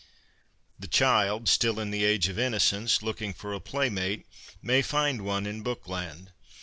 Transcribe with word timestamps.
The 0.79 0.87
child, 0.87 1.47
still 1.47 1.79
in 1.79 1.91
the' 1.91 2.05
Age 2.05 2.27
of 2.27 2.39
Innocence,' 2.39 3.03
looking 3.03 3.35
for 3.35 3.53
a 3.53 3.59
playmate, 3.59 4.25
may 4.59 4.81
find 4.81 5.21
one 5.21 5.45
in 5.45 5.61
Bookland. 5.61 6.31